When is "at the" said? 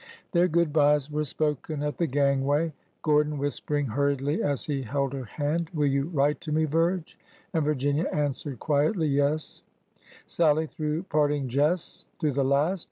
1.83-2.07